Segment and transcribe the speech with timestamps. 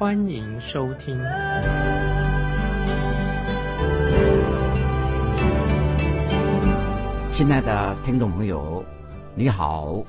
[0.00, 1.14] 欢迎收听。
[7.30, 8.86] 亲爱的听众朋友，
[9.34, 10.06] 你好，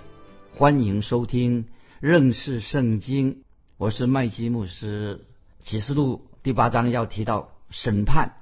[0.56, 1.66] 欢迎收听
[2.00, 3.44] 认识圣经。
[3.76, 5.26] 我是麦基牧师。
[5.60, 8.36] 启示录第八章要提到审判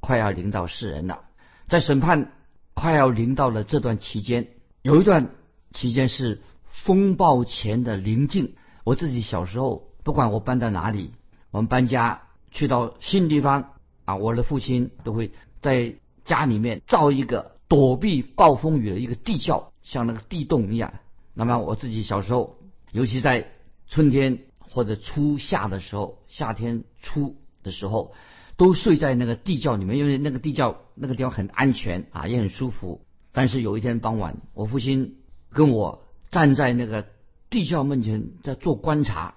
[0.00, 1.24] 快要临到世人了，
[1.68, 2.32] 在审判。
[2.72, 4.48] 快要临到了这段期间，
[4.80, 5.32] 有一段
[5.70, 6.40] 期间是
[6.70, 8.54] 风暴前的宁静。
[8.84, 11.10] 我自己小时候，不管我搬到哪里，
[11.50, 13.72] 我们搬家去到新地方
[14.04, 20.94] 啊，我的父亲都会在家里面造一个躲避暴风雨的一个地窖，像那个地洞一样。
[21.34, 22.58] 那么我自己小时候，
[22.92, 23.48] 尤其在
[23.88, 28.14] 春天或者初夏的时候，夏天初的时候。
[28.56, 33.04] 都睡在那个地窖里面，因为那个地窖那个地方很安全啊，也很舒服。
[33.32, 35.16] 但是有一天傍晚，我父亲
[35.50, 37.04] 跟我站在那个
[37.50, 39.34] 地窖门前在做观察，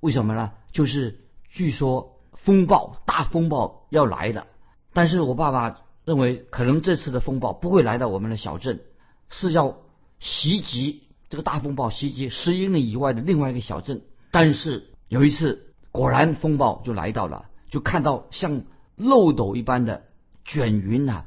[0.00, 0.52] 为什么呢？
[0.72, 4.46] 就是据说风暴大风暴要来了，
[4.92, 8.80] 但是我爸爸认为可能这次的风暴不会来到我们的小镇，
[9.28, 9.78] 是要
[10.18, 14.02] 袭击这个大风暴袭击十英里以外的另外一个小镇。
[14.30, 17.46] 但是有一次，果然风暴就来到了。
[17.70, 18.62] 就看到像
[18.96, 20.04] 漏斗一般的
[20.44, 21.26] 卷云啊，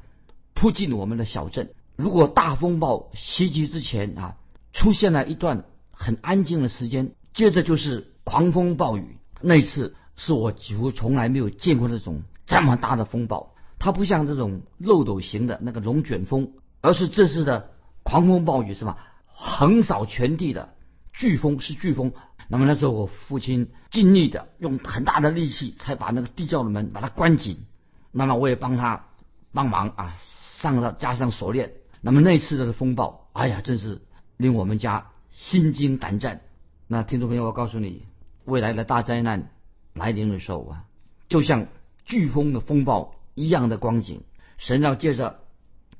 [0.56, 1.72] 扑进我们的小镇。
[1.96, 4.38] 如果大风暴袭击之前啊，
[4.74, 9.18] 出现了一段很安静的时间，接着就是狂风暴雨。
[9.42, 13.54] 那次是我几乎从来没有见过那种这么大的风暴。
[13.78, 17.72] 它不像这种漏斗型的那个龙卷风，而是这次的
[18.04, 19.00] 狂风暴雨是吧？
[19.26, 20.76] 横扫全地的
[21.14, 22.14] 飓风是飓风。
[22.48, 27.66] 那么那时候，我父亲尽力的用很大的力气，才把那个地窖的门把它关紧。
[28.14, 29.08] 那么我也帮他
[29.52, 30.16] 帮忙啊，
[30.60, 31.74] 上了加上锁链。
[32.00, 34.02] 那么那次的风暴，哎呀，真是
[34.38, 36.40] 令我们家心惊胆战。
[36.88, 38.06] 那听众朋友，我告诉你，
[38.46, 39.50] 未来的大灾难
[39.94, 40.86] 来临的时候啊，
[41.30, 41.68] 就像
[42.08, 44.22] 飓风的风暴一样的光景，
[44.58, 45.40] 神要借着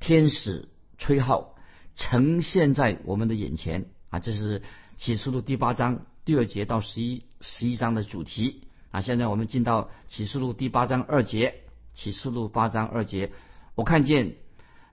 [0.00, 1.54] 天使吹号
[1.96, 4.18] 呈现在我们的眼前啊。
[4.18, 4.62] 这是
[4.96, 6.06] 启示录第八章。
[6.24, 11.56] 第二节到十一十一章的主题啊，现在我们进到启示录第八章二节。
[11.94, 13.32] 启示录八章二节，
[13.74, 14.36] 我看见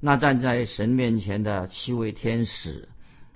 [0.01, 2.89] 那站在神面前的七位天使，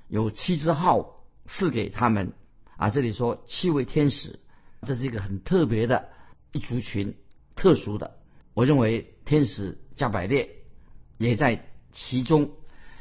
[0.10, 2.34] 有七只号赐给他们
[2.78, 2.90] 啊。
[2.90, 4.40] 这里说七位天使，
[4.82, 6.10] 这是一个很特别的
[6.52, 7.16] 一族群，
[7.56, 8.18] 特殊的。
[8.54, 10.50] 我认为天使加百列
[11.18, 12.52] 也在其中，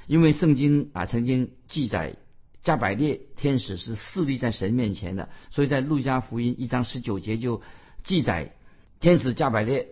[0.07, 2.17] 因为圣经啊曾经记载。
[2.63, 7.61] 加百列天使是侍立在神面前的，所以在路加福音一章十九节就
[8.05, 8.55] 记载，
[9.01, 9.89] 天使加百列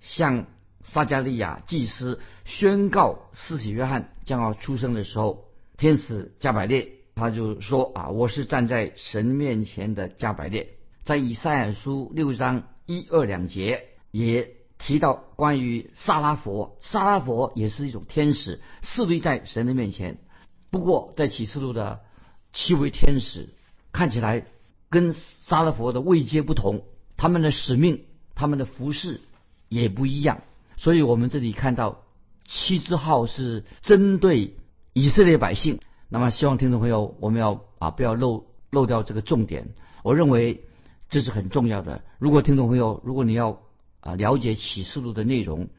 [0.00, 0.46] 向
[0.82, 10.70] 撒加利亚祭司宣告施洗约翰将要出生的时候，天使加百列他就说啊，我是站在神面前的加百列。
[11.04, 20.18] 在以赛亚书六章一二两节也提到关于萨拉佛，萨拉佛也是一种天使，侍立在神的面前。
[20.70, 22.00] 不过在启示录的。
[22.56, 23.48] 七位天使
[23.90, 24.46] 看起来
[24.88, 26.84] 跟萨拉佛的位阶不同，
[27.16, 28.04] 他们的使命、
[28.36, 29.22] 他们的服饰
[29.68, 30.42] 也不一样。
[30.76, 32.04] 所以我们这里看到
[32.44, 34.54] 七字号是针对
[34.92, 35.80] 以色列百姓。
[36.14, 39.74] 那么，希望听众朋友我们要啊不要漏漏掉这个重点。
[40.04, 40.62] 我认为
[41.08, 42.04] 这是很重要的。
[42.20, 43.62] 如果听众朋友，如果你要
[43.98, 45.70] 啊了解启示录的内容，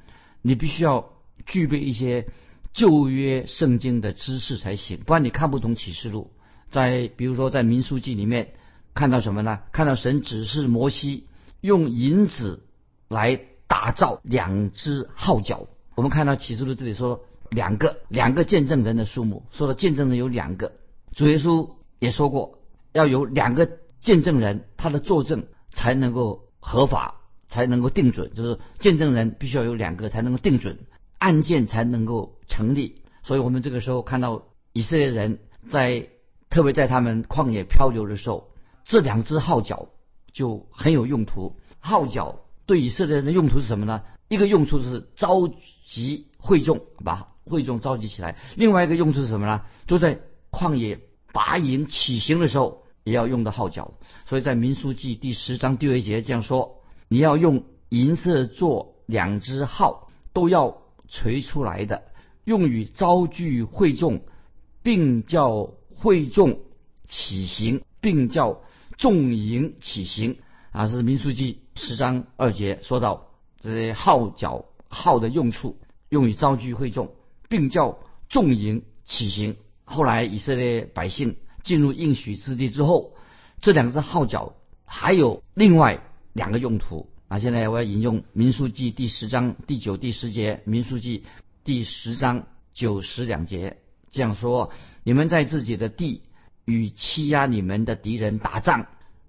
[0.42, 1.14] 你必须要
[1.46, 2.28] 具备一些
[2.74, 6.34] 旧约圣经的知识才行，不然你看不懂启示录。
[6.70, 8.56] 在比如说，在民书记里面
[8.94, 9.62] 看到什么呢？
[9.72, 11.28] 看到神指示摩西
[11.62, 12.66] 用银子
[13.08, 15.68] 来打造两只号角。
[15.96, 20.74] 我们看到启示录这里说两个两个见证人的数目，说的见证人有两个。
[21.14, 21.70] 主耶稣
[22.00, 22.60] 也说过，
[22.94, 23.70] 要有两个
[24.00, 28.34] 见证人，他的作证才能够合法，才能够定准。
[28.34, 30.80] 就是见证人必须要有两个才能够定准，
[31.18, 33.02] 案件才能够成立。
[33.24, 34.44] 所以我们这个时候看到
[34.74, 35.40] 以色列人
[35.70, 36.10] 在。
[36.48, 38.52] 特别在他们旷野漂流的时候，
[38.86, 39.90] 这两只号角
[40.32, 41.58] 就很有用途。
[41.80, 44.04] 号角对以色列人的用途是什么呢？
[44.30, 45.50] 一个用处是召
[45.86, 49.62] 集会众，把会众召集起来；另外一个用处是什么呢？
[49.88, 50.20] 就在
[50.52, 51.00] 旷野
[51.34, 53.96] 拔营起行的时候，也要用到号角。
[54.28, 60.78] 所以在民书记第十章第二节这样说：你要用银色做两只号，都要
[61.10, 62.04] 锤出来的，
[62.44, 64.22] 用于招聚会众，
[64.84, 66.60] 并叫会众
[67.08, 68.62] 起行，并叫
[68.98, 70.38] 众营起行。
[70.72, 73.28] 啊，是民数记十章二节说到
[73.62, 75.78] 这些号角号的用处，
[76.16, 77.12] 用于招聚会众，
[77.50, 79.58] 并叫众营起行。
[79.84, 83.12] 后来以色列百姓进入应许之地之后，
[83.60, 84.54] 这两只号角
[84.86, 86.00] 还有另外
[86.32, 87.10] 两个用途。
[87.28, 91.26] 啊，现在我要引用民数记第十章第九、第十节，民数记
[91.66, 93.78] 第十章九十两节
[94.10, 94.72] 这样说：
[95.04, 96.22] 你们在自己的地
[96.64, 98.88] 与欺压你们的敌人打仗，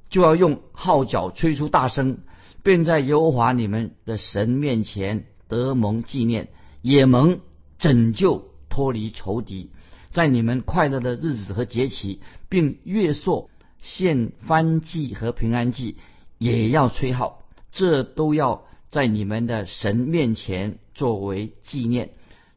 [0.08, 2.18] 就要用号角吹出大声，
[2.62, 6.48] 便在耶和华你们的神面前得蒙纪念，
[6.86, 7.40] 也蒙
[7.78, 9.70] 拯救脱离仇敌。
[10.12, 13.50] 在你们快乐的日子和节期，并月朔
[13.80, 15.96] 献翻祭和平安祭，
[16.38, 17.42] 也要吹号。
[17.72, 22.10] 这都要在你们的神面前作为纪念，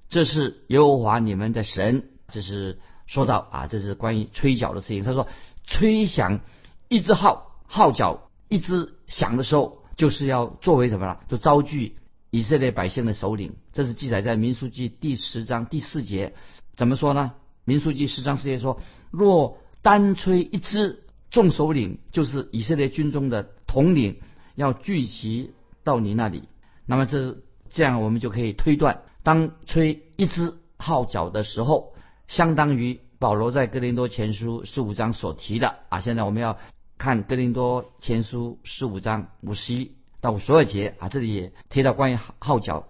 [0.09, 2.03] 这是耶和华你们的神。
[2.27, 2.77] 这是
[3.07, 5.03] 说到啊，这是关于吹角的事情。
[5.03, 5.27] 他说，
[5.65, 6.41] 吹响
[6.87, 11.21] 一只号号角，一只响的时候，就是要作为什么了？
[11.27, 11.95] 就招聚
[12.29, 13.55] 以色列百姓的首领。
[13.73, 16.33] 这是记载在民数记第十章第四节。
[16.75, 17.33] 怎么说呢？
[17.65, 18.81] 民数记十章四节说：
[19.11, 24.19] 若单吹一支，众首领就是以色列军中的统领。
[24.55, 25.53] 要聚集
[25.85, 26.43] 到你那里，
[26.85, 27.37] 那么这
[27.69, 31.93] 这样我们就可以推断，当吹一支号角的时候，
[32.27, 36.01] 相当于保罗在哥林多前书十五章所提的啊。
[36.01, 36.57] 现在我们要
[36.97, 42.85] 看哥林多前书十五章五十一到五十二节啊，这里也提到关于号角。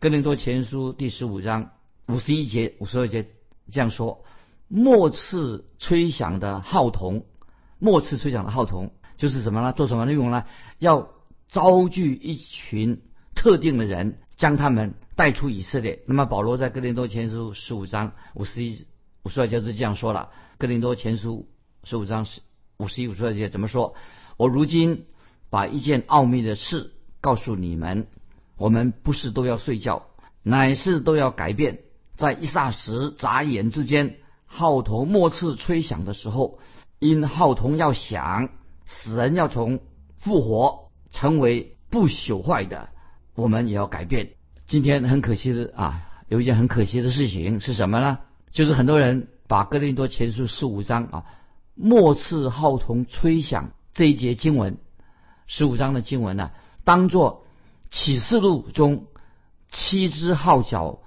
[0.00, 1.72] 哥林多前书第十五章
[2.08, 3.26] 五十一节、五十二节
[3.70, 4.24] 这样说：
[4.66, 7.26] 末次吹响的号筒，
[7.78, 8.92] 末次吹响的号筒。
[9.18, 9.74] 就是什么呢？
[9.74, 10.46] 做什么内容呢？
[10.78, 11.10] 要
[11.48, 13.02] 招聚一群
[13.34, 16.02] 特定的人，将他们带出以色列。
[16.06, 18.86] 那么保罗在哥林多前书十五章五十一、
[19.24, 21.46] 五十二节是这样说了：哥林多前书
[21.84, 22.40] 十五章十
[22.78, 23.94] 五十一、五十二节怎么说？
[24.38, 25.04] 我如今
[25.50, 28.06] 把一件奥秘的事告诉你们：
[28.60, 30.02] 我们不是都要睡觉，
[30.42, 31.78] 乃是都要改变。
[32.14, 36.58] 在一霎时、眨眼之间，号筒末次吹响的时候，
[36.98, 38.50] 因号筒要响。
[38.84, 39.80] 死人要从
[40.18, 42.90] 复活成为不朽坏的，
[43.34, 44.32] 我们也要改变。
[44.66, 48.18] 今天很可惜的啊，有一件很可惜的事情是什么呢？
[48.52, 51.24] 就是很多人把哥林多前书十五章啊
[51.74, 54.76] 末次号筒吹响这一节经文，
[55.46, 56.50] 十五章的经文呢，
[56.84, 57.39] 当做
[57.90, 59.06] 启示录中
[59.68, 61.00] 七支号角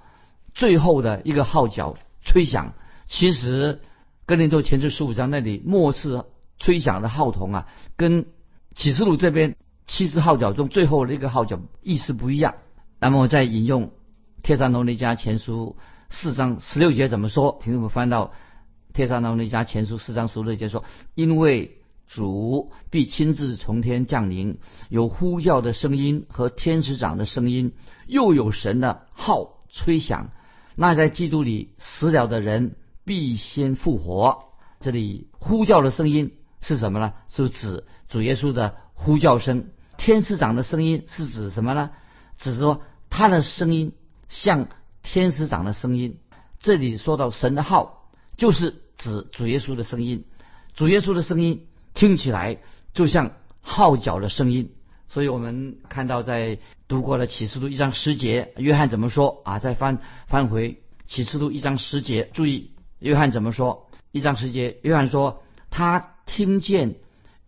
[0.54, 2.74] 最后的一个号角吹响。
[3.06, 3.80] 其实
[4.26, 6.26] 跟林多前书十五章那里末次。
[6.56, 8.26] 吹响的号筒啊，跟
[8.76, 9.56] 启示录这边
[9.88, 12.54] 七支号角中最后的一个号角意思不一样。
[13.00, 13.90] 那么我再引用
[14.40, 15.76] 帖撒罗尼家前书
[16.10, 17.58] 四章十六节怎么说？
[17.60, 18.32] 请我们翻到
[18.94, 20.84] 帖撒罗尼家前书四章十六节说
[21.16, 21.76] ：“因为
[22.06, 24.58] 主必亲自从天降临，
[24.88, 27.72] 有呼叫的声音和天使长的声音，
[28.06, 30.30] 又有神的号吹响。
[30.76, 34.44] 那在基督里死了的人必先复活。”
[34.80, 36.32] 这里呼叫的声音。
[36.60, 37.12] 是什么呢？
[37.28, 39.68] 是指主耶稣的呼叫声。
[39.98, 41.90] 天使长的声音是指什么呢？
[42.38, 42.80] 只是说
[43.10, 43.92] 他的声音
[44.28, 44.68] 像
[45.02, 46.16] 天使长的声音。
[46.58, 48.08] 这里说到神的号，
[48.38, 50.24] 就是指主耶稣的声音。
[50.74, 52.58] 主耶稣的声音听起来
[52.92, 54.74] 就像号角的声音。
[55.08, 56.58] 所以我们看到在
[56.88, 59.58] 读过了启示录一章十节，约翰怎么说啊？
[59.58, 63.88] 再翻翻回启示录一章十节，注意约翰怎么说？
[64.10, 66.10] 一章十节，约翰说他。
[66.26, 66.96] 听见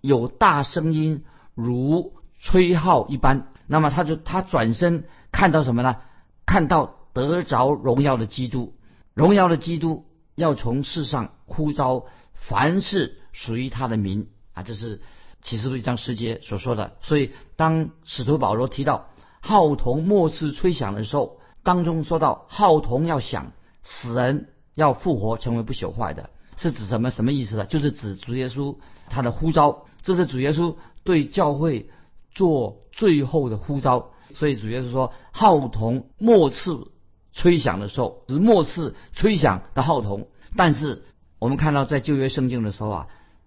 [0.02, 1.24] 有大声音
[1.54, 5.96] 如吹号一般，那么他就他转身看到什么呢？
[6.44, 8.74] 看到得着荣耀的基督，
[9.14, 14.62] 荣耀的基督要从世上呼召凡是属于他的民啊！
[14.62, 15.00] 这是
[15.42, 16.96] 启示录一章十节所说的。
[17.02, 19.10] 所以当使徒保罗提到
[19.40, 26.30] 号筒末次吹响的时候，当中说到号筒要响，死人要复活，成为不朽坏的。
[26.56, 27.66] 是指什么什么意思呢？
[27.66, 28.76] 就是指主耶稣
[29.10, 31.90] 他的呼召，这是主耶稣对教会
[32.34, 34.12] 做最后的呼召。
[34.34, 36.92] 所以主耶稣说，号筒末次
[37.34, 40.28] 吹响的时候，是末次吹响的号筒。
[40.56, 41.04] 但是
[41.38, 43.06] 我们看到在旧约圣经的时候啊，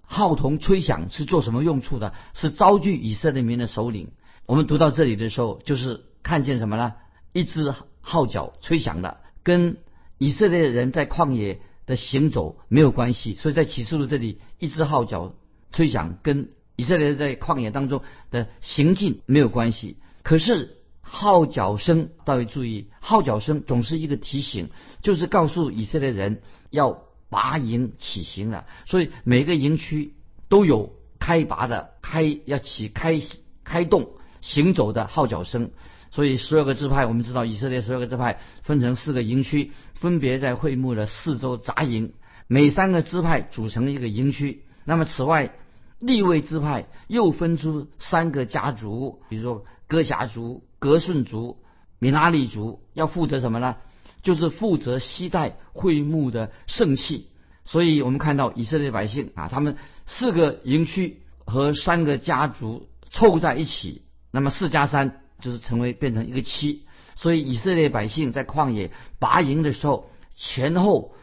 [0.09, 2.13] 号筒吹响是做什么用处的？
[2.33, 4.09] 是招聚以色列民的首领。
[4.47, 6.93] 我们读到这里的时候，就是看见什么呢？
[7.31, 9.77] 一只号角吹响的，跟
[10.17, 11.61] 以色列人在旷野。
[11.89, 15.33] 的行走没有关系，所以在启示录这里，一只号角
[15.71, 19.97] 吹响，跟以色列人在旷野当中的行进没有关系。
[20.21, 24.69] 可是号角声，大家注意，号角声总是一个提醒，
[25.01, 28.65] 就是告诉以色列人要拔营起行了。
[28.85, 30.13] 所以每个营区
[30.47, 33.19] 都有开拔的开要起开
[33.63, 34.09] 开动
[34.41, 35.71] 行走的号角声。
[36.11, 42.13] 所以十二个支派，我们知道以色列十二个支派分成四个营区，分别在会幕的四周扎营，
[42.47, 44.63] 每三个支派组成一个营区。
[44.85, 45.53] 那么此外，
[45.99, 51.61] 立位支派又分出三个家族，比如说哥辖族、格顺族、
[51.99, 53.75] 米拉利族，要负责什么呢？
[54.21, 57.27] 就是负责携带会幕的圣器。
[57.65, 66.85] 所以我们看到以色列百姓啊，他们四个营区和三个家族凑在一起，那么四加三就是成为变成一个七。
[67.15, 71.13] 所以以色列百姓在旷野拔营的时候，前后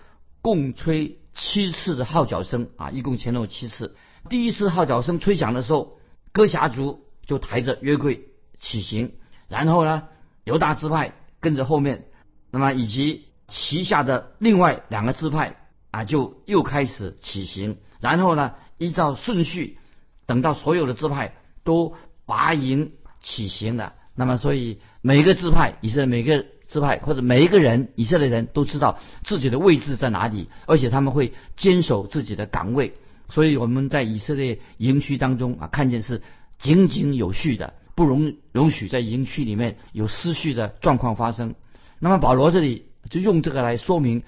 [0.43, 3.97] 共吹七次的号角声啊，一共前后七次。
[4.29, 5.99] 第一次号角声吹响的时候，
[6.33, 8.25] 哥辖族就抬着约柜
[8.59, 9.15] 起行，
[9.49, 10.05] 然后呢，
[10.45, 12.07] 犹大支派跟着后面，
[12.57, 15.57] 那么以及旗下的另外两个支派
[15.91, 19.77] 啊，就又开始起行，然后呢，依照顺序，
[20.25, 21.35] 等到所有的支派
[21.65, 21.93] 都
[22.25, 32.95] 拔营起行了，那么所以每个支派，以色列每个支派或者每一个人，以色列人都知道自己的位置在哪里，而且他们会坚守自己的岗位。
[33.29, 36.23] 所以我们在以色列营区当中啊，看见是
[36.59, 41.55] 井井有序的，不容容许在营区里面有失序的状况发生。
[41.99, 44.23] 那么保罗这里就用这个来说明，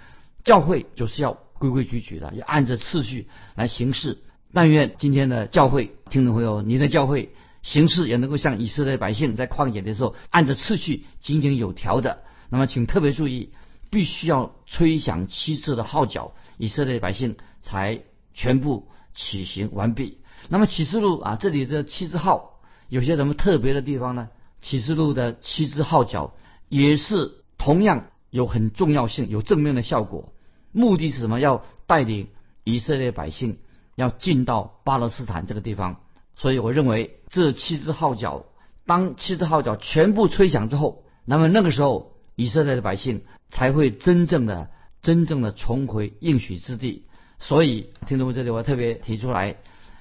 [0.45, 4.19] 教会就是要规规矩矩的，要按着次序来行事。
[4.53, 7.33] 但愿今天的教会听众朋友，你的教会
[7.63, 12.23] 行事也能够像以色列百姓在旷野的时候按着次序井井有条的。
[12.51, 13.53] 那么请特别注意，
[13.91, 18.03] 必须要吹响七次的号角，以色列百姓才。
[18.41, 20.19] 全部起行完毕。
[20.49, 24.29] 那么启示录啊，这里的七字号有些什么特别的地方呢？
[24.63, 26.35] 启示录的七字号角
[26.69, 30.33] 也是同样有很重要性、有正面的效果。
[30.73, 31.41] 目的是什么？
[31.41, 32.29] 要带领
[32.65, 33.59] 以色列百姓
[33.97, 36.01] 要进到巴勒斯坦这个地方。
[36.37, 38.45] 所以我认为这七支号角，
[38.87, 44.71] 当七支号角全部吹响之后，那么那个时候以色列的百姓才会真正的、
[45.03, 47.07] 真正的重回应许之地。
[47.41, 49.57] 所以，听众们，这里我特别提出来，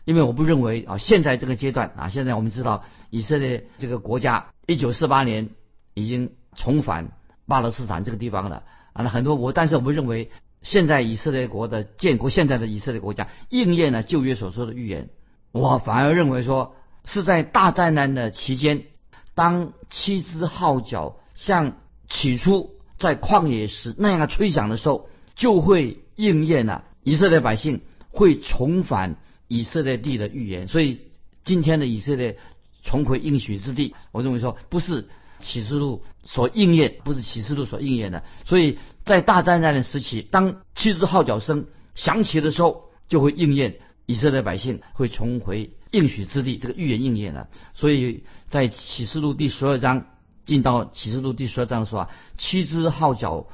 [0.05, 5.49] 因为我不认为啊，现在这个阶段啊，现在我们知道以色列这个国家一九四八年
[5.93, 7.13] 已经重返
[7.47, 8.63] 巴勒斯坦这个地方的
[8.93, 10.29] 啊，那很多我，但是我们认为
[10.61, 15.09] 现在以色列国的建国，现在的以色列国家应验了旧约所说的预言，
[15.51, 16.75] 我反而认为说
[17.05, 18.83] 是在大灾难的期间，
[19.33, 21.77] 当七支号角像
[22.09, 26.83] 起初在旷野时那样吹响的时候，就会应验了。
[27.03, 29.15] 以色列百姓会重返
[29.47, 31.01] 以色列地的预言，所以
[31.45, 32.37] 今天的以色列
[32.83, 35.07] 重回应许之地，我认为说不是
[35.39, 38.23] 启示录所应验，不是启示录所应验的。
[38.45, 47.49] 所以在大灾难的时期，当七支号角声响起的时候，就会应验以色列百姓会重回应许之地，这个预言应验了。
[47.73, 50.07] 所以在启示录第十二章
[50.45, 53.47] 进到启示录第十二章的时候啊，七支号角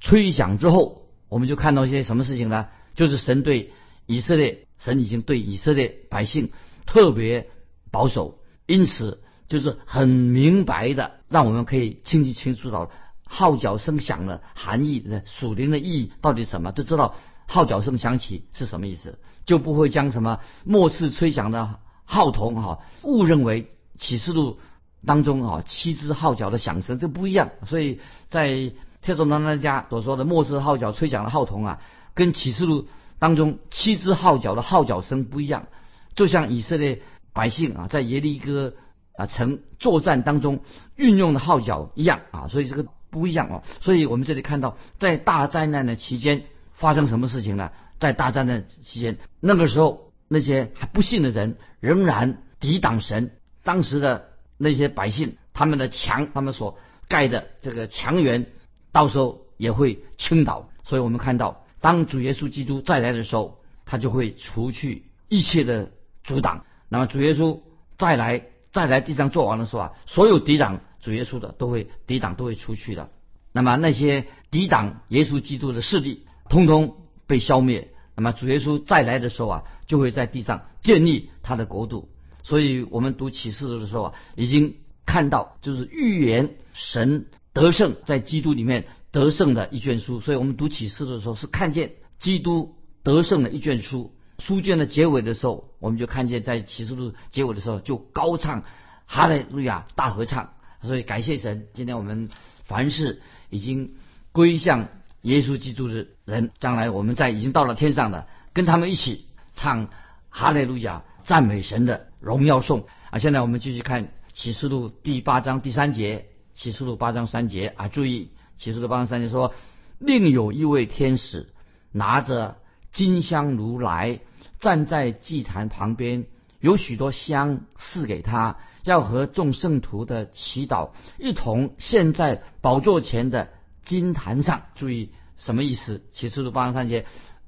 [0.00, 2.66] 吹响之后，我们就看到一些什么事情呢？
[2.94, 3.72] 就是神对
[4.06, 6.50] 以色列，神已经对以色列百姓
[6.86, 7.48] 特别
[7.90, 12.90] 保守，因此就是很明白的，让我们可以清晰清楚到
[13.26, 17.14] 号角声响的含义的属灵的意义到底什么，就知道
[17.46, 24.58] 号角声响起是什么意思，就不会将什么末世吹响的号筒哈误认为启示录
[25.04, 28.72] 当中啊七支号角的响声这不一样，所以在
[29.02, 31.80] 特种当那家所说的末世号角吹响的号筒啊。
[32.14, 32.88] 跟启示录
[33.18, 35.66] 当中七支号角的号角声不一样，
[36.14, 37.02] 就像以色列
[37.34, 38.72] 百姓啊在耶利哥
[39.16, 40.60] 啊成作战当中
[40.94, 43.62] 运用的号角一样啊，所以这个不一样哦。
[43.80, 46.44] 所以我们这里看到，在大灾难的期间
[46.74, 47.70] 发生什么事情呢？
[47.98, 53.32] 在大灾难期间，那个时候那些还不信的人仍然抵挡神，
[53.64, 58.46] 当时的那些百姓，他们的墙，他们所盖的这个墙垣，
[58.92, 60.68] 到时候也会倾倒。
[60.84, 61.62] 所以我们看到。
[61.78, 65.90] 当主耶稣基督再来的时候，他就会除去一切的
[66.24, 66.64] 阻挡。
[66.88, 67.60] 那么主耶稣
[67.96, 68.42] 再来
[68.76, 73.08] 再来地上做王的时候啊，所有抵挡主耶稣的都会抵挡，都会出去的。
[73.50, 77.88] 那么那些抵挡耶稣基督的势力，通通被消灭。
[78.14, 82.10] 那么主耶稣再来的时候啊，就会在地上建立他的国度。
[82.42, 84.74] 所以我们读启示录的时候啊，已经
[85.06, 88.84] 看到就是预言神得胜在基督里面。
[89.12, 94.12] 得胜的一卷书，所以我们读启示录的时候是看见基督得胜的一卷书。
[94.38, 98.64] 书卷的结尾的时候，我们就看见在启示录结尾的时候就高唱
[99.06, 100.52] 哈利路亚大合唱。
[100.82, 102.28] 所以感谢神，今天我们
[102.64, 103.94] 凡是已经
[104.30, 104.88] 归向
[105.22, 109.88] 耶稣基督的人，将来我们在已经到了天上的，跟他们一起唱
[110.28, 113.18] 哈利路亚，赞美神的荣耀颂啊！
[113.18, 119.54] 现在我们继续看启示录第八章第三节，启示录八章三节啊，注意启示录八章三节说，
[119.98, 121.48] 另有一位天使
[121.90, 122.58] 拿着
[122.96, 124.20] 金香如来，
[124.58, 126.24] 站在祭坛旁边。
[126.60, 133.50] 有许多香赐给他，要和众圣徒的祈祷一同献在宝座前的
[133.84, 134.62] 金坛上。
[134.74, 136.04] 注意什么意思？
[136.10, 137.04] 启示录八章三节，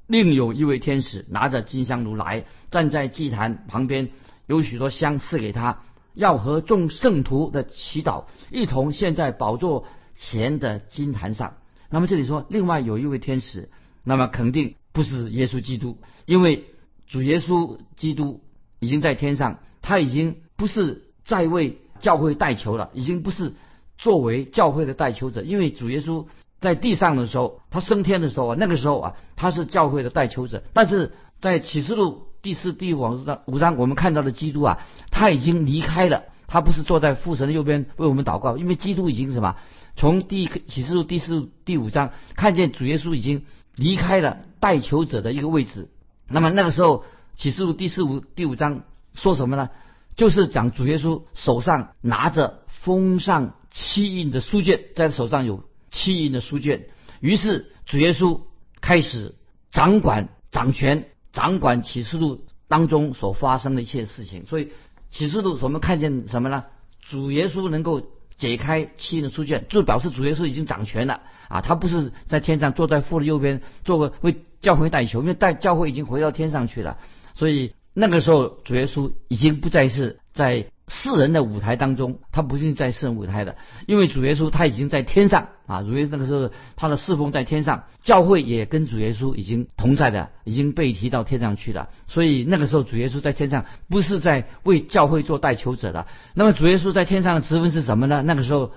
[0.06, 4.10] 另有一位天使拿着金香炉来，站在祭坛旁边，
[4.46, 5.80] 有许多香赐给他，
[6.12, 11.54] 要和众圣徒的祈祷一同献在宝座前的金坛上。
[11.88, 13.70] 那么这里说，另外有一位天使，
[14.04, 16.64] 那么肯定不是耶稣基督，因为
[17.06, 18.42] 主耶稣基督。
[18.80, 23.54] 已经在天上，他已经不是在为教会代求了，已经不是
[23.96, 25.42] 作为教会的代求者。
[25.42, 26.26] 因为主耶稣
[26.60, 30.62] 在地上的时候，他升天的时候啊，那个时候啊，他是教会的代求者。
[30.74, 34.78] 但是在启示录第四、第五章五章，我们看到的基督啊，
[35.10, 39.56] 他已经离开了，他不是坐在父神的右边为我们祷告，因为基督已经什么？
[39.98, 45.90] 从第启示录第四、第五章看见主耶稣已经离开了代求者的一个位置。
[46.26, 47.04] 那么那个时候。
[47.40, 48.82] 启示录第四五第五章
[49.14, 49.70] 说什么呢？
[50.16, 56.88] 就是讲主耶稣手上拿着封上七印的书卷，在手上有七印的书卷。
[57.20, 58.40] 于是主耶稣
[58.80, 59.36] 开始
[59.70, 64.44] 掌管、掌权、掌管启示录当中所发生的一切事情。
[64.46, 64.72] 所以
[65.08, 66.64] 启示录我们看见什么呢？
[67.08, 68.04] 主耶稣能够
[68.38, 71.60] 解开七印的书卷，就表示主耶稣已经掌权了啊！
[71.60, 76.96] 他不是在天上坐在父的右边，做个为教会带球，因为带教会已经回到天上去了。
[77.34, 85.82] 所以那个时候，主耶稣已经不再是在世人的舞台当中，他不是在世人舞台的，因为主耶稣他已经在天上啊。
[85.82, 91.90] 主耶稣那个时候他的侍奉在天上，教会也跟主耶稣已经同在的，已经被提到天上去了。
[92.06, 96.06] 所以那个时候，主耶稣在天上不是在为教会做代求者的。
[96.34, 98.22] 那么主耶稣在天上的职分是什么呢？
[98.22, 98.72] 那个时候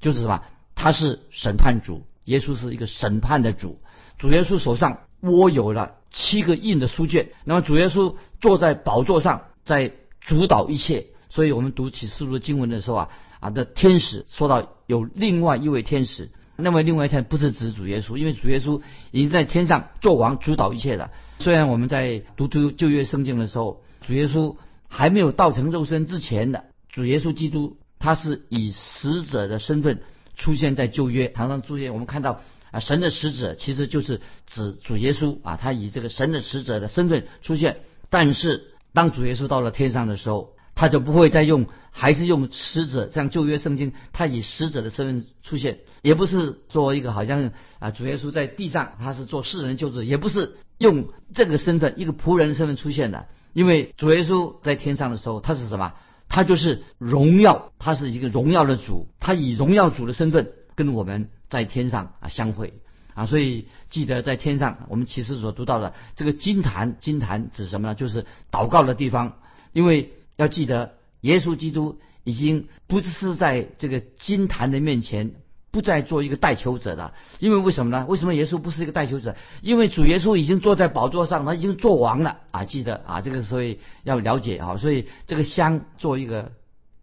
[0.00, 0.42] 就是什么？
[0.74, 3.80] 他是审判主，耶稣是一个审判的主。
[4.18, 5.96] 主耶稣手上握有了。
[6.08, 11.08] 七个印的书卷，那么主耶稣坐在宝座上，在主导一切。
[11.36, 13.08] 所以我们读启示录经文的时候啊
[13.40, 21.10] 啊的天使说到有另外一位天使，那么另外一天不是指主耶稣，因为主耶稣已经在天上做王，主导一切了。
[21.38, 24.56] 虽然我们在读出旧约圣经的时候，主耶稣
[24.88, 30.00] 还没有道成肉身之前的主耶稣基督，他是以使者的身份
[30.36, 31.92] 出现在旧约，常常出现。
[31.92, 32.40] 我们看到。
[32.72, 37.76] 啊，神的使者其实就是指主耶稣啊，他以这个神的使者的身份出现。
[38.10, 53.26] 但是当主耶稣到了天上的时候，他就不会再用，还是用使者，像旧约圣经，他以使者的身份出现，也不是做一个好像啊，主耶稣在地上他是做世人救主，也不是用这个身份，一个仆人的身份出现的。
[53.52, 55.94] 因为主耶稣在天上的时候，他是什么？
[56.28, 61.28] 他就是荣耀，他是一个荣耀的主，他以荣耀主的身份跟我们。
[61.48, 62.74] 在天上啊相会
[63.14, 67.94] 啊，所以记得在天上，我们其实所读到的这个金坛，金坛指什么呢？
[67.94, 69.36] 就是祷告的地方。
[69.72, 75.32] 因为要记得，耶稣基督已经不是在这个金坛的面前，
[75.70, 77.14] 不再做一个代求者了。
[77.38, 78.06] 因为为什么呢？
[78.06, 79.36] 为什么耶稣不是一个代求者？
[79.62, 82.64] 因为主耶稣已经坐在宝座上，他已经做王了啊！
[82.64, 84.76] 记得啊，这个所以要了解啊。
[84.76, 86.52] 所以这个香做一个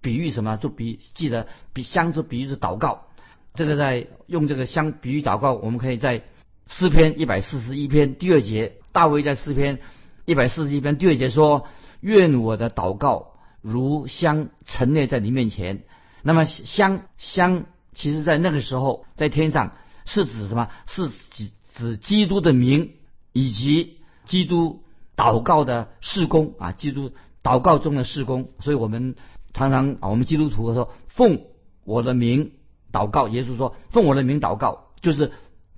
[0.01, 0.57] 比喻，什么？
[0.57, 3.07] 就比记得比香就比喻是祷告。
[3.55, 6.23] 这个在用这个香比喻祷告，我们可以在
[6.67, 9.79] 诗篇一百四十一篇第二节，大卫在诗篇
[10.25, 11.67] 一百四十一篇第二节说
[12.03, 15.83] ：“愿我的祷告如香陈列在你面前。”
[16.21, 19.73] 那么香香，其实在那个时候在天上
[20.05, 20.69] 是指什么？
[20.85, 22.91] 是指指基督的名
[23.31, 24.83] 以及基督
[25.15, 27.11] 祷告的事工啊，基督
[27.41, 28.49] 祷告中的事工。
[28.59, 29.15] 所以我们
[29.53, 31.41] 常常啊，我们基督徒说奉
[31.83, 32.51] 我的名。
[32.93, 35.31] 祷告，耶稣说：“奉我的名祷告，就是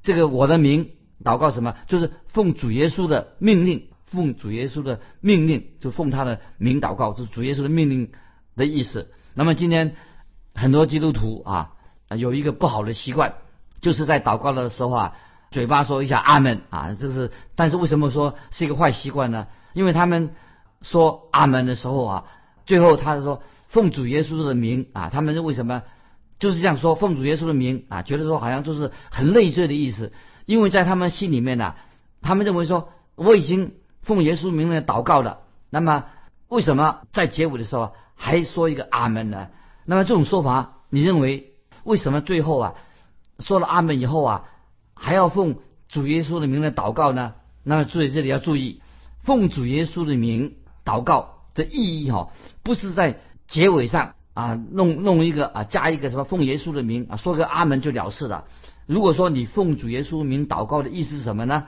[0.03, 0.89] 这个我的名
[1.23, 1.77] 祷告什么？
[1.88, 8.11] 就是奉主耶稣的命令，奉主耶稣的命令，就奉他的名祷告，就是主耶稣的命令
[8.55, 9.11] 的意思。
[9.33, 9.95] 那么今天
[10.53, 11.73] 很多基督徒啊，
[12.15, 13.33] 有一个不好的习惯，
[13.81, 15.15] 就是在祷告的时候啊，
[15.51, 17.31] 嘴巴说一下阿门啊，这是。
[17.55, 19.47] 但是为什么说是一个坏习惯呢？
[19.73, 20.35] 因为他们
[20.81, 22.25] 说阿门的时候啊，
[22.65, 25.83] 最后他说奉主耶稣的名啊，他们是为什么？”
[26.37, 30.11] 就是这样说，奉主耶稣的名啊，觉得说好像就是很累赘的意思，
[30.45, 31.75] 因为在他们心里面呢，
[32.21, 33.71] 他们认为说我已经
[34.05, 35.39] 奉耶稣名来祷告的，
[35.69, 36.05] 那么
[36.47, 39.49] 为什么在结尾的时候还说一个阿门呢？
[39.83, 42.75] 那么这种说法你认为为什么最后啊
[43.39, 44.45] 说了阿门以后啊
[44.93, 45.57] 还要奉
[45.89, 47.33] 主耶稣的名来祷告呢？
[47.63, 48.79] 那么注意这里要注意，
[49.23, 52.29] 奉主耶稣的名祷告的意义哈，
[52.63, 58.45] 不是在结尾上啊弄弄一个啊加一个什么奉耶稣的名啊说个阿门就了事了。
[58.85, 61.65] 如果说你奉主耶稣名祷告的意思是什么呢？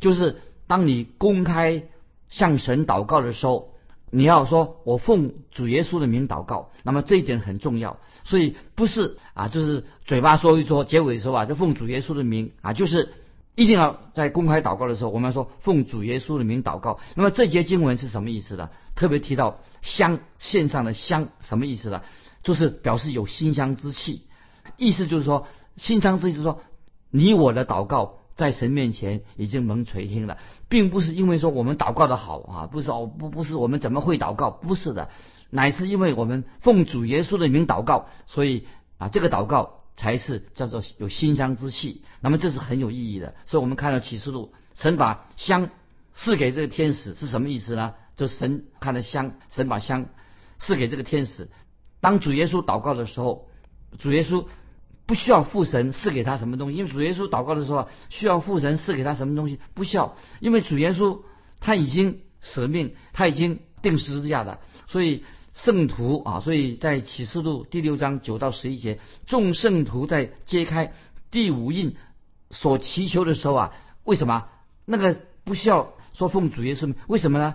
[0.00, 1.84] 就是当你公开
[2.28, 3.72] 向神祷告的时候。
[4.08, 7.98] 你要说我奉主耶稣的名祷告，那么这一点很重要。
[8.24, 13.12] 所以不是啊，就是嘴巴说一说，结尾的时候啊，就奉主耶稣的名啊，就是
[13.56, 17.00] 一定要在公开祷告的时候，我们要说奉主耶稣的名祷告。
[17.16, 18.70] 那么这节经文是什么意思的？
[18.94, 22.02] 特别提到香献上的香，什么意思呢？
[22.44, 24.22] 就是表示有馨香之气，
[24.76, 26.60] 意思就是说馨香之气，是说
[27.10, 28.20] 你我的祷告。
[28.36, 30.36] 在神面前已经蒙垂听了，
[30.68, 35.08] 并不是因为说我们祷告的好啊，不是哦，不不是我们怎么会祷告，不是的，
[35.48, 38.66] 乃是因为我们奉主耶稣的名祷告，所以
[38.98, 42.02] 啊，这个祷告才是叫做有馨香之气。
[42.20, 43.34] 那么这是很有意义的。
[43.46, 45.70] 所以我们看到启示录，神把香
[46.12, 47.94] 赐给这个天使是什么意思呢？
[48.16, 50.06] 就神看到香，神把香
[50.58, 51.48] 赐给这个天使。
[52.02, 53.48] 当主耶稣祷告的时候，
[53.98, 54.44] 主耶稣。
[55.06, 61.20] 不需要父神赐给他什么东西，因为主耶稣祷告的时候需要父神赐给他什么东西，不需要，因为主耶稣
[61.60, 70.92] 他已经舍命，他已经定十字架的，所以圣徒啊，所以在启示录第六章九到十一节，众圣徒在揭开
[71.30, 71.96] 第五印
[72.50, 73.72] 所祈求的时候啊，
[74.04, 74.48] 为什么
[74.84, 76.94] 那个不需要说奉主耶稣？
[77.06, 77.54] 为什么呢？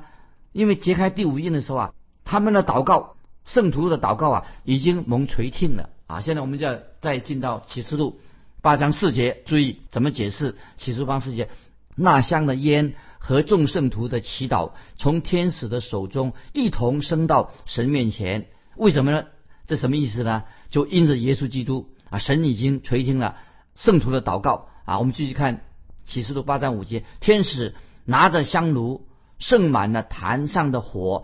[0.51, 5.90] 因为揭开第五印的时候啊，他们的祷告，圣徒的祷告啊，已经蒙垂听了。
[6.11, 8.19] 啊，现在我们就要再进到启示录
[8.61, 11.47] 八章四节，注意怎么解释启示录八四节。
[11.95, 18.49] 那香的烟和众圣徒的祈祷，从天使的手中一同升到神面前。
[18.75, 19.23] 为什么呢？
[19.65, 20.43] 这什么意思呢？
[20.69, 23.37] 就因着耶稣基督啊，神已经垂听了
[23.75, 24.99] 圣徒的祷告啊。
[24.99, 25.63] 我们继续看
[26.05, 29.07] 启示录八章五节，天使拿着香炉
[29.39, 31.23] 盛满了坛上的火，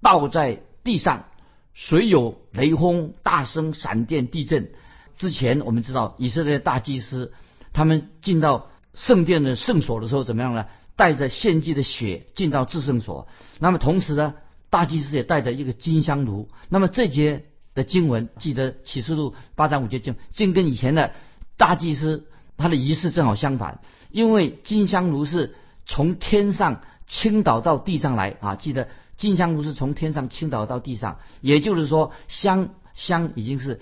[0.00, 1.26] 倒在地上。
[1.74, 4.70] 谁有雷轰、大声、闪电、地震？
[5.16, 7.32] 之前我们知道以色列大祭司
[7.72, 10.66] 他们进到圣殿的圣所的时候怎么样呢？
[10.96, 13.26] 带着献祭的血进到至圣所。
[13.58, 14.34] 那么同时呢，
[14.68, 16.48] 大祭司也带着一个金香炉。
[16.68, 21.12] 那么这节的经文，记得启示录八章五节经，竟跟以前的
[21.56, 23.80] 大祭司他的仪式正好相反。
[24.10, 25.54] 因为金香炉是
[25.86, 28.88] 从天上倾倒到地上来啊，记得。
[29.22, 33.80] 金香炉是从天上倾倒到地上，也就是说，香香已经是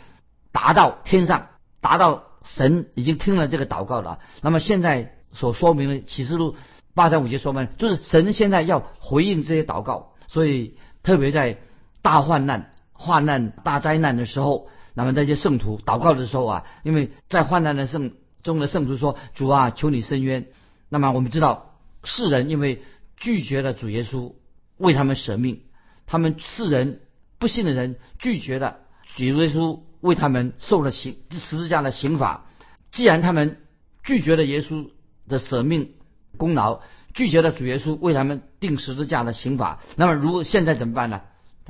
[0.53, 1.46] 达到天上，
[1.81, 4.18] 达到神已经听了这个祷告了。
[4.42, 6.57] 那么现在所说明的启示录
[6.92, 10.12] 八章五节说明，就是神现在要回应这些祷告。
[10.29, 11.57] 所以特别在
[12.03, 20.48] 大患难、患难、大灾难的时候，那么那些圣徒祷告的时候啊，因为在患难的圣中的圣徒说：“主啊，求你伸冤。”
[20.90, 22.83] 那么我们知道世人因为
[23.16, 24.35] 拒绝了主耶稣。
[24.81, 25.61] 为他们舍命，
[26.07, 27.01] 他们世人
[27.38, 28.79] 不信的人拒绝了
[29.14, 32.47] 主耶稣为他们受了刑十字架的刑罚。
[32.90, 33.59] 既然他们
[34.03, 34.88] 拒绝了耶稣
[35.29, 35.93] 的舍命
[36.38, 36.81] 功劳，
[37.12, 41.21] 拒绝了主耶稣为他们定十字架的刑罚，那么如现在怎么办呢？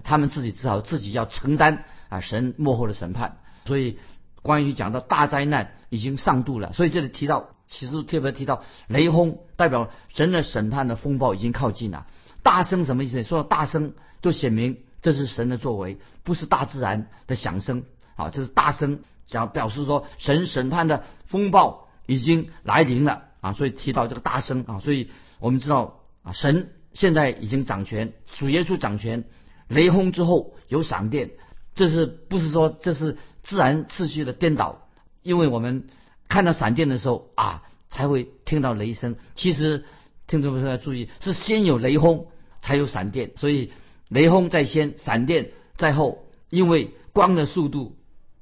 [0.05, 3.39] 他们自己只好自己要承担啊神幕后的审判。
[3.67, 3.99] 所以
[4.41, 12.07] 关于讲到大灾难已经上度了，所以这里提到其实特别提到雷轰，代表神的审判的风暴已经靠近了。
[12.43, 13.23] 大声什么意思？
[13.23, 17.85] 说大声就显明这是神的作为，不是大自然的响声
[18.17, 18.31] 啊！
[18.31, 23.53] 这是大声，讲表示说神审判的风暴已经来临了啊！
[23.53, 24.79] 所以提到这个大声啊！
[24.79, 29.25] 所以我们知道啊，神现在已经掌权，主耶稣掌权，
[29.69, 31.31] 雷轰之后有闪电，
[31.75, 34.89] 这是不是说这是自然秩序的颠倒？
[35.23, 35.89] 因为我们
[36.29, 39.85] 看到闪电的时候啊，才会听到雷声，其实。
[40.31, 42.29] 听众朋友要注意，是先有雷轰，
[42.63, 43.73] 才有闪电，所以
[44.09, 46.25] 雷轰在先，闪电在后。
[46.51, 47.97] 因为光的速度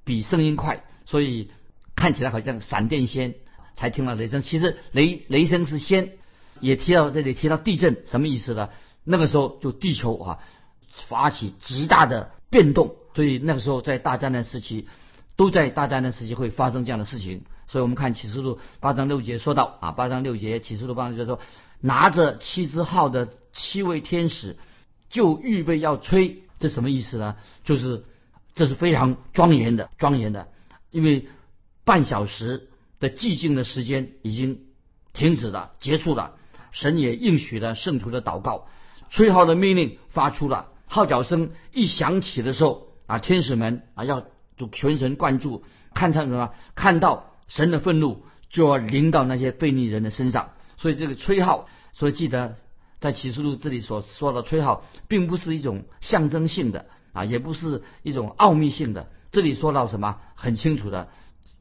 [0.04, 1.50] 比声音快，所以
[1.96, 3.36] 看起来好像闪电先，
[3.74, 4.42] 才听到雷声。
[4.42, 6.12] 其实雷雷声是先。
[6.60, 8.68] 也提到这里提到地震，什么意思呢？
[9.04, 10.38] 那个时候就地球啊
[10.90, 14.88] 发起极大的变动，所以那个时候在大灾难时期，
[15.36, 17.44] 都在大灾难时期会发生这样的事情。
[17.68, 21.38] 所以我们看启示录八章六节说到啊，八章六节启示录八章就说。
[21.80, 24.56] 拿着七支号的七位天使，
[25.10, 27.36] 就预备要吹，这什么意思呢？
[27.62, 28.04] 就是
[28.52, 30.48] 这是非常庄严的，庄严的，
[30.90, 31.28] 因为
[31.84, 34.62] 半小时的寂静的时间已经
[35.12, 36.34] 停止了，结束了。
[36.72, 38.66] 神也应许了圣徒的祷告，
[39.08, 44.24] 吹号的命令发出了，号角声一响起的时候啊，天使们啊要
[44.56, 45.62] 就全神贯注，
[45.94, 46.50] 看到什么？
[46.74, 50.50] 看到神的愤怒就要临到那些悖逆人的身上。
[50.76, 52.56] 所以这个吹号，所以记得
[53.00, 59.08] 在启示录这里所说的吹号，并不是一种象征性的啊，也不是一种奥秘性的。
[59.32, 60.18] 这里说到什么？
[60.34, 61.08] 很清楚的，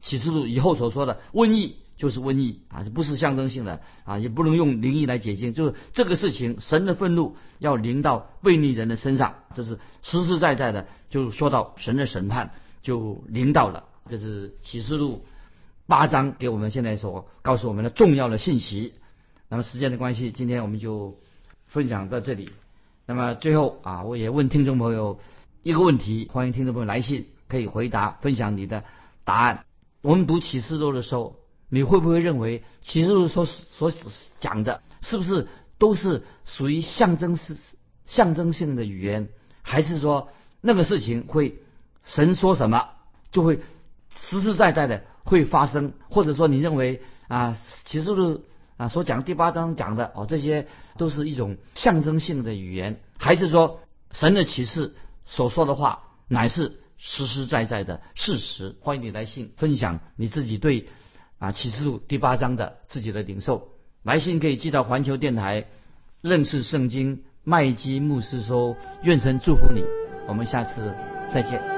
[0.02, 5.52] 启示录以后所说的瘟疫就是瘟疫啊，不是象征性的啊，也不能用灵异来解禁。
[5.52, 13.84] 就是这个事情，神的愤怒要临到悖逆人的身上，这是实实在在的，就说到神的审判就临到了。
[14.08, 15.24] 这是启示录
[15.88, 18.92] 八章给我们现在所告诉我们的重要的信息。
[19.48, 21.18] 那么时间的关系，今天我们就
[21.66, 22.50] 分享到这里。
[23.06, 25.18] 那么最后啊，我也问听众朋友
[25.62, 28.84] 一个问题，欢迎听众朋友来信可以回答分享你的
[29.24, 29.64] 答案。
[30.02, 31.36] 我们读启示录的时候，
[31.70, 33.90] 你会不会认为启示录所所
[34.40, 35.48] 讲的，是不是
[35.78, 37.56] 都是属于象征式、
[38.04, 39.30] 象征性的语言，
[39.62, 40.28] 还是说
[40.60, 41.56] 那个事情会
[42.04, 42.90] 神说什么
[43.32, 43.60] 就会
[44.20, 45.92] 实实在在的会发生？
[46.08, 48.42] 或者说你认为啊，启示录？
[48.78, 53.80] 啊，所讲第八章讲的哦，这些都是一种象征性的语言，还是说
[54.12, 54.94] 神的启示
[55.26, 58.76] 所说的话乃是实实在在的事实？
[58.80, 60.86] 欢迎你来信分享你自己对
[61.40, 63.68] 啊启示录第八章的自己的领受。
[64.04, 65.66] 来信可以寄到环球电台
[66.20, 69.82] 认识圣经麦基牧师说，愿神祝福你。
[70.28, 70.94] 我们下次
[71.32, 71.77] 再见。